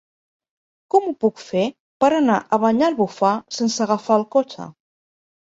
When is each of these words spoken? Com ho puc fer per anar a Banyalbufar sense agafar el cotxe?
Com 0.95 1.03
ho 1.09 1.11
puc 1.25 1.43
fer 1.49 1.65
per 2.05 2.09
anar 2.21 2.39
a 2.41 2.59
Banyalbufar 2.65 3.35
sense 3.59 3.87
agafar 3.87 4.19
el 4.23 4.27
cotxe? 4.39 4.69